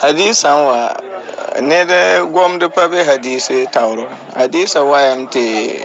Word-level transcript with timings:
Hadisan 0.00 0.56
wa 0.64 0.88
nede 1.60 2.24
gomdi 2.32 2.72
pa 2.72 2.88
fabe 2.88 3.04
hadisi 3.04 3.66
tawro 3.68 4.08
hadisa 4.34 4.80
wayam 4.80 5.28
ti 5.28 5.76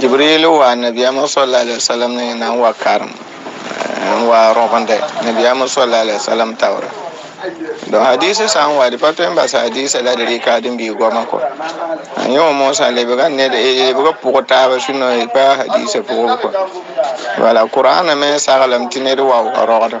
jibrilu 0.00 0.48
wa 0.56 0.72
nabiyama 0.72 1.28
sallallahu 1.28 1.60
alaihi 1.60 1.80
salam 1.80 2.16
ne 2.16 2.32
na 2.40 2.56
wa 2.56 2.72
karam 2.72 3.12
eh, 3.12 4.16
wa 4.24 4.54
robande 4.56 4.96
nabiyama 5.28 5.68
sallallahu 5.68 6.08
alaihi 6.08 6.24
salam 6.24 6.56
tawra 6.56 6.88
don 7.92 8.00
hadisi 8.00 8.48
san 8.48 8.72
wa 8.80 8.88
da 8.88 8.96
fatoyin 8.96 9.36
yin 9.36 9.36
basa 9.36 9.60
hadisa 9.68 10.00
da 10.00 10.16
da 10.16 10.24
rika 10.24 10.56
din 10.64 10.80
biyu 10.80 10.96
goma 10.96 11.28
ko 11.28 11.36
an 12.16 12.32
yi 12.32 12.40
wa 12.40 12.52
musa 12.56 12.88
lebe 12.88 13.12
kan 13.12 13.36
ne 13.36 13.44
da 13.52 13.60
e 13.60 13.92
buga 13.92 14.16
pukota 14.16 14.72
ba 14.72 14.80
shi 14.80 14.96
ya 14.96 15.28
ba 15.28 15.52
e 15.60 15.68
hadisa 15.68 16.00
ba 17.36 17.52
da 17.52 17.60
qur'ana 17.68 18.16
me 18.16 18.40
sa 18.40 18.56
galamti 18.64 19.04
ne 19.04 19.12
da 19.12 19.20
wa 19.22 19.52
rogodo 19.68 20.00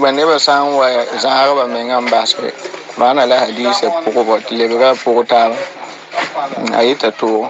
whenever 0.00 0.38
somewhere 0.38 1.06
is 1.14 1.24
Arab 1.24 1.58
a 1.58 1.68
Ming 1.68 1.88
basket, 2.10 2.54
man 2.98 3.18
a 3.18 3.26
hadith 3.26 3.82
uh, 3.84 4.02
a 4.02 4.02
poor 4.02 4.14
uh, 4.16 4.20
um, 4.30 4.42
but 4.42 4.50
liberal 4.50 4.96
portal. 4.96 5.52
a 6.74 6.82
yi 6.84 6.94
ta 6.94 7.10
to 7.10 7.46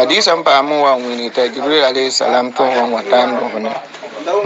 hadisan 0.00 0.44
ba 0.44 0.62
mu 0.62 0.80
wa 0.82 0.96
mu 0.98 1.14
ni 1.16 1.30
ta 1.30 1.42
jibril 1.48 1.84
alayhi 1.84 2.10
salam 2.10 2.52
to 2.52 2.62
wa 2.62 2.88
watan 3.00 3.36
do 3.50 3.58
ne 3.60 3.74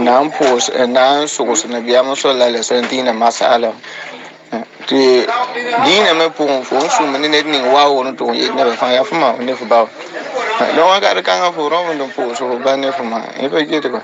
na 0.03 0.19
an 0.19 0.31
pos 0.31 0.69
na 0.89 1.19
an 1.21 1.27
su 1.27 1.43
su 1.55 1.67
na 1.69 1.79
biya 1.79 2.03
mu 2.03 2.15
so 2.15 2.31
la 2.33 2.47
le 2.47 2.59
sentina 2.63 3.11
masala 3.11 3.71
uh, 4.51 4.63
ti 4.87 5.23
dina 5.85 6.11
me 6.15 6.29
pu 6.29 6.43
fu 6.63 6.79
su 6.91 7.03
mu 7.07 7.17
ni 7.19 7.27
ne 7.27 7.41
ni 7.43 7.59
wa 7.67 7.87
wo 7.89 8.03
no 8.03 8.11
to 8.15 8.31
ye 8.35 8.47
na 8.51 8.63
ba 8.63 8.71
fa 8.75 8.91
ya 8.91 9.03
fu 9.03 9.15
ma 9.15 9.35
ne 9.39 9.53
fu 9.55 9.65
ba 9.65 9.87
don 10.75 10.87
wa 10.87 10.99
ga 10.99 11.13
da 11.13 11.21
kan 11.23 11.39
ha 11.41 11.51
fu 11.51 11.67
ro 11.67 11.83
mu 11.87 11.95
don 11.97 12.09
pos 12.11 12.37
so 12.39 12.47
ba 12.59 12.75
ne 12.75 12.91
fu 12.91 13.03
ma 13.03 13.23
e 13.39 13.47
ba 13.49 13.61
ji 13.63 13.79
ta 13.79 13.89
ba 13.91 14.01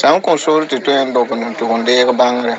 sã 0.00 0.08
un 0.16 0.20
kõ 0.26 0.34
soor 0.44 0.62
tɩ 0.70 0.76
tõe 0.88 0.98
n 1.06 1.14
dog 1.16 1.28
n 1.40 1.56
tʋg 1.58 1.72
deeg 1.88 2.08
bãngrã 2.20 2.56